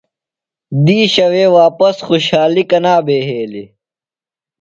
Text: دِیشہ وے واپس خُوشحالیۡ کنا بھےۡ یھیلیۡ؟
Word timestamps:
دِیشہ 0.85 1.27
وے 1.33 1.45
واپس 1.57 1.95
خُوشحالیۡ 2.07 2.67
کنا 2.69 2.95
بھےۡ 3.05 3.21
یھیلیۡ؟ 3.27 3.69